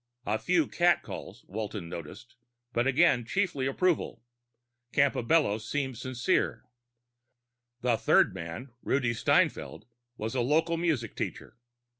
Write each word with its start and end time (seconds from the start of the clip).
A 0.25 0.39
few 0.39 0.67
catcalls, 0.67 1.45
Walton 1.47 1.87
noted, 1.87 2.17
but 2.73 2.87
again 2.87 3.23
chiefly 3.23 3.67
approval. 3.67 4.23
Campobello 4.91 5.59
seemed 5.59 5.95
sincere. 5.99 6.65
The 7.81 7.97
third 7.97 8.33
man, 8.33 8.71
Rudi 8.81 9.13
Steinfeld, 9.13 9.85
was 10.17 10.33
a 10.33 10.41
local 10.41 10.75
music 10.77 11.15
teacher. 11.15 11.55